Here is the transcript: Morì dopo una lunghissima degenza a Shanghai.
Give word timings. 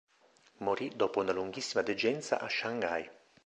Morì 0.65 0.91
dopo 0.95 1.19
una 1.19 1.31
lunghissima 1.31 1.83
degenza 1.83 2.39
a 2.39 2.49
Shanghai. 2.49 3.07